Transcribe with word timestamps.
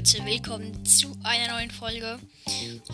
Leute, 0.00 0.24
willkommen 0.24 0.86
zu 0.86 1.14
einer 1.24 1.52
neuen 1.52 1.70
Folge. 1.70 2.18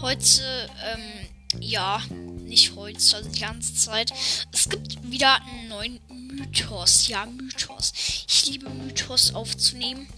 Heute, 0.01 0.69
ähm, 0.92 1.60
ja, 1.60 2.03
nicht 2.42 2.74
heute, 2.74 2.98
also 2.98 3.30
die 3.30 3.38
ganze 3.38 3.76
Zeit. 3.76 4.12
Es 4.53 4.69
gibt 4.69 5.08
wieder 5.08 5.40
einen 5.40 5.69
neuen 5.69 6.00
Mythos. 6.08 7.06
Ja, 7.06 7.24
Mythos. 7.27 7.92
Ich 8.27 8.46
liebe 8.46 8.69
Mythos 8.71 9.32
aufzunehmen. 9.32 10.08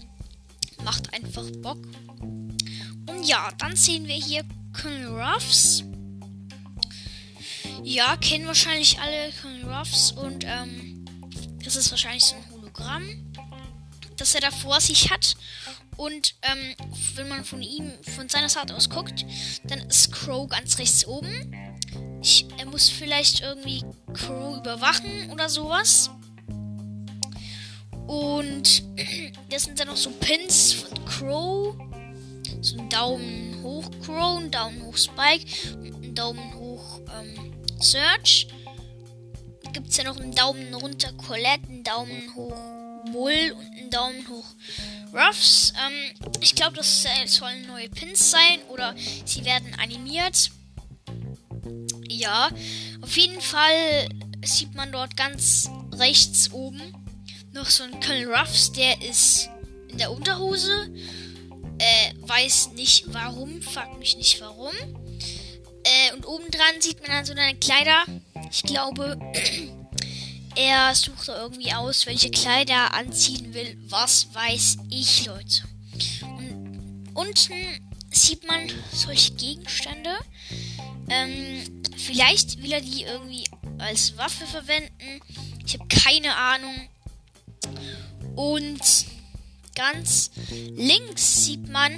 Macht 0.83 1.13
einfach 1.13 1.45
Bock. 1.61 1.77
Und 2.21 3.23
ja, 3.23 3.51
dann 3.59 3.75
sehen 3.75 4.07
wir 4.07 4.15
hier 4.15 4.43
Colonel 4.73 5.09
Ruffs. 5.09 5.83
Ja, 7.83 8.17
kennen 8.17 8.47
wahrscheinlich 8.47 8.97
alle 8.99 9.31
Colonel 9.39 9.71
Ruffs 9.71 10.11
und, 10.13 10.43
ähm, 10.43 11.05
das 11.63 11.75
ist 11.75 11.91
wahrscheinlich 11.91 12.23
so 12.23 12.35
ein 12.35 12.49
Hologramm, 12.51 13.31
das 14.19 14.35
er 14.35 14.41
da 14.41 14.51
vor 14.51 14.79
sich 14.81 15.11
hat. 15.11 15.35
Und 15.97 16.35
ähm, 16.43 16.75
wenn 17.15 17.27
man 17.27 17.43
von 17.43 17.61
ihm, 17.61 17.91
von 18.15 18.29
seiner 18.29 18.47
Seite 18.47 18.73
aus 18.73 18.89
guckt, 18.89 19.25
dann 19.65 19.79
ist 19.79 20.11
Crow 20.13 20.47
ganz 20.47 20.77
rechts 20.77 21.05
oben. 21.05 21.53
Ich, 22.21 22.45
er 22.57 22.65
muss 22.65 22.87
vielleicht 22.89 23.41
irgendwie 23.41 23.83
Crow 24.13 24.57
überwachen 24.57 25.29
oder 25.31 25.49
sowas. 25.49 26.09
Und 28.07 28.83
das 29.49 29.63
sind 29.63 29.79
dann 29.79 29.87
noch 29.87 29.97
so 29.97 30.09
Pins 30.11 30.73
von 30.73 31.05
Crow. 31.05 31.75
So 32.61 32.77
ein 32.77 32.89
Daumen 32.89 33.61
hoch 33.61 33.89
Crow, 34.03 34.39
ein 34.39 34.51
Daumen 34.51 34.81
hoch 34.83 34.97
Spike 34.97 35.75
und 35.75 36.03
ein 36.03 36.15
Daumen 36.15 36.53
hoch 36.55 37.01
ähm, 37.19 37.53
Search. 37.81 38.47
Gibt 39.73 39.89
es 39.89 39.97
ja 39.97 40.05
noch 40.05 40.17
einen 40.17 40.33
Daumen 40.33 40.73
runter 40.73 41.11
Colette, 41.13 41.67
einen 41.67 41.83
Daumen 41.83 42.35
hoch 42.35 42.78
Bull 43.11 43.55
und 43.57 43.77
einen 43.77 43.89
Daumen 43.89 44.27
hoch 44.27 44.45
Ruffs. 45.13 45.73
Ähm, 45.87 46.29
ich 46.41 46.55
glaube, 46.55 46.77
das 46.77 47.05
sollen 47.27 47.67
neue 47.67 47.89
Pins 47.89 48.31
sein 48.31 48.59
oder 48.69 48.95
sie 49.25 49.43
werden 49.45 49.73
animiert. 49.81 50.51
Ja, 52.07 52.49
auf 53.01 53.17
jeden 53.17 53.41
Fall 53.41 54.09
sieht 54.43 54.73
man 54.75 54.91
dort 54.91 55.17
ganz 55.17 55.69
rechts 55.93 56.51
oben 56.51 56.93
noch 57.51 57.69
so 57.69 57.83
einen 57.83 57.99
Colonel 57.99 58.33
Ruffs, 58.33 58.71
der 58.71 59.01
ist 59.01 59.49
in 59.89 59.97
der 59.97 60.11
Unterhose. 60.11 60.89
Äh, 61.79 62.13
weiß 62.21 62.71
nicht 62.73 63.05
warum, 63.07 63.61
fragt 63.61 63.97
mich 63.99 64.17
nicht 64.17 64.41
warum. 64.41 64.73
Äh, 65.83 66.13
und 66.13 66.25
obendran 66.25 66.81
sieht 66.81 67.01
man 67.01 67.09
dann 67.11 67.25
so 67.25 67.33
eine 67.33 67.55
Kleider. 67.55 68.03
Ich 68.51 68.63
glaube, 68.63 69.17
er 70.59 70.93
sucht 70.93 71.29
irgendwie 71.29 71.73
aus, 71.73 72.05
welche 72.05 72.29
Kleider 72.31 72.73
er 72.73 72.93
anziehen 72.93 73.53
will. 73.53 73.77
Was 73.87 74.27
weiß 74.33 74.77
ich, 74.89 75.25
Leute. 75.25 75.63
Und 76.21 77.09
unten 77.13 77.53
sieht 78.11 78.45
man 78.45 78.69
solche 78.91 79.31
Gegenstände. 79.35 80.17
Ähm, 81.09 81.81
vielleicht 81.95 82.61
will 82.61 82.73
er 82.73 82.81
die 82.81 83.03
irgendwie 83.03 83.45
als 83.77 84.17
Waffe 84.17 84.45
verwenden. 84.45 85.21
Ich 85.65 85.79
habe 85.79 85.87
keine 85.87 86.35
Ahnung. 86.35 86.89
Und 88.35 89.05
ganz 89.75 90.31
links 90.75 91.45
sieht 91.45 91.69
man, 91.69 91.97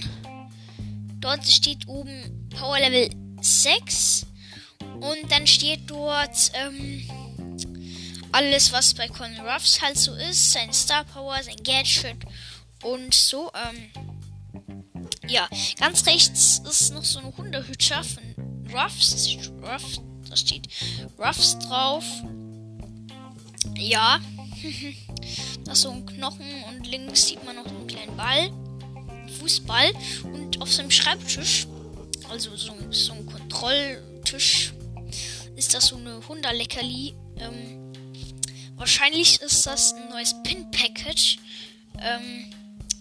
dort 1.20 1.48
steht 1.48 1.88
oben 1.88 2.48
Power 2.56 2.80
Level 2.80 3.10
6. 3.42 4.28
Und 5.00 5.32
dann 5.32 5.48
steht 5.48 5.90
dort, 5.90 6.52
ähm, 6.54 7.10
alles, 8.32 8.72
was 8.72 8.94
bei 8.94 9.08
Colin 9.08 9.40
Ruffs 9.42 9.82
halt 9.82 9.98
so 9.98 10.14
ist. 10.14 10.52
Sein 10.52 10.74
Star 10.74 11.04
Power, 11.04 11.42
sein 11.44 11.62
Gadget 11.64 12.18
und 12.84 13.14
so. 13.14 13.52
Ähm, 13.54 13.92
ja, 15.28 15.48
ganz 15.80 16.06
rechts 16.06 16.62
ist 16.68 16.94
noch 16.94 17.04
so 17.04 17.20
eine 17.20 17.36
Hundehütte 17.36 18.04
von 18.04 18.68
Ruffs. 18.74 19.38
Ruff, 19.62 20.00
da 20.30 20.36
steht 20.36 20.68
Ruffs 21.18 21.58
drauf. 21.60 22.04
Ja. 23.76 24.20
da 25.66 25.72
ist 25.72 25.82
so 25.82 25.92
ein 25.92 26.06
Knochen 26.06 26.64
und 26.70 26.88
links 26.88 27.28
sieht 27.28 27.44
man 27.44 27.56
noch 27.56 27.66
einen 27.66 27.88
kleinen 27.88 28.16
Ball. 28.18 28.52
Fußball. 29.40 29.92
Und 30.24 30.62
auf 30.62 30.72
seinem 30.72 30.92
Schreibtisch, 30.92 31.68
also 32.30 32.56
so, 32.56 32.74
so 32.90 33.14
ein 33.14 33.26
Kontrolltisch, 33.26 34.74
ist 35.56 35.74
das 35.74 35.88
so 35.88 35.98
eine 35.98 36.28
Hunderleckerli. 36.28 37.16
Ähm, 37.38 37.91
Wahrscheinlich 38.82 39.40
ist 39.42 39.68
das 39.68 39.94
ein 39.94 40.10
neues 40.10 40.34
Pin-Package. 40.42 41.38
Ähm, 42.00 42.52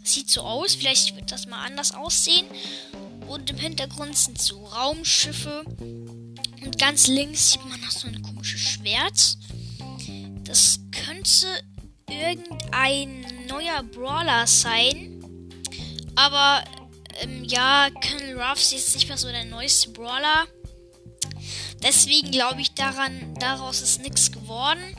sieht 0.04 0.28
so 0.28 0.42
aus. 0.42 0.74
Vielleicht 0.74 1.16
wird 1.16 1.32
das 1.32 1.46
mal 1.46 1.64
anders 1.64 1.94
aussehen. 1.94 2.44
Und 3.26 3.48
im 3.48 3.56
Hintergrund 3.56 4.14
sind 4.14 4.38
so 4.38 4.62
Raumschiffe. 4.66 5.64
Und 6.62 6.78
ganz 6.78 7.06
links 7.06 7.52
sieht 7.52 7.64
man 7.64 7.80
noch 7.80 7.92
so 7.92 8.08
ein 8.08 8.20
komisches 8.20 8.60
Schwert. 8.60 9.38
Das 10.44 10.80
könnte 10.90 11.46
irgendein 12.10 13.24
neuer 13.48 13.82
Brawler 13.82 14.46
sein. 14.46 15.22
Aber 16.14 16.62
ähm, 17.22 17.42
ja, 17.44 17.88
Colonel 18.06 18.38
Ruffs 18.38 18.74
ist 18.74 18.94
nicht 18.96 19.08
mehr 19.08 19.16
so 19.16 19.28
der 19.28 19.46
neueste 19.46 19.88
Brawler. 19.92 20.46
Deswegen 21.82 22.30
glaube 22.32 22.60
ich 22.60 22.74
daran, 22.74 23.34
daraus 23.40 23.80
ist 23.80 24.02
nichts 24.02 24.30
geworden. 24.30 24.94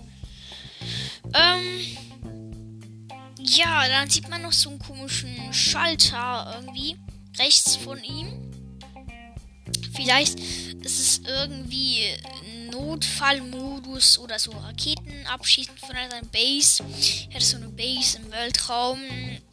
Ähm. 1.33 1.97
Ja, 3.43 3.87
dann 3.87 4.09
sieht 4.09 4.29
man 4.29 4.43
noch 4.43 4.53
so 4.53 4.69
einen 4.69 4.79
komischen 4.79 5.51
Schalter 5.51 6.53
irgendwie 6.55 6.95
rechts 7.37 7.75
von 7.75 8.01
ihm. 8.03 8.51
Vielleicht 9.93 10.39
ist 10.39 10.99
es 10.99 11.21
irgendwie 11.27 12.03
Notfallmodus 12.71 14.19
oder 14.19 14.39
so 14.39 14.51
Raketen 14.51 15.25
abschießen 15.27 15.77
von 15.77 15.95
einer 15.95 16.21
Base. 16.31 16.83
Er 17.29 17.35
hat 17.35 17.43
so 17.43 17.57
eine 17.57 17.69
Base 17.69 18.17
im 18.17 18.31
Weltraum. 18.31 18.99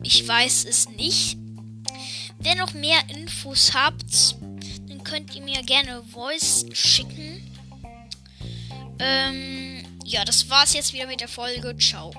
Ich 0.03 0.27
weiß 0.27 0.65
es 0.65 0.89
nicht. 0.91 1.37
Wenn 2.39 2.59
noch 2.59 2.73
mehr 2.73 3.01
Infos 3.09 3.75
habt, 3.75 4.37
dann 4.89 5.03
könnt 5.03 5.35
ihr 5.35 5.43
mir 5.43 5.63
gerne 5.63 6.03
Voice 6.13 6.67
schicken. 6.73 7.43
Ähm, 9.01 9.78
ja, 10.09 10.25
das 10.25 10.49
war's 10.49 10.73
jetzt 10.73 10.93
wieder 10.93 11.07
mit 11.07 11.21
der 11.21 11.29
Folge. 11.29 11.77
Ciao. 11.77 12.11